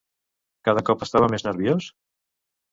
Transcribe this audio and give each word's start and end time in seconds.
Cada 0.69 0.83
cop 0.87 1.05
estava 1.07 1.29
més 1.35 1.47
nerviós? 1.51 1.93